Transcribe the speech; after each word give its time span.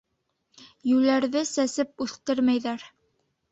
Йүләрҙе 0.93 1.45
сәсеп 1.51 2.03
үҫтермәйҙәр. 2.07 2.91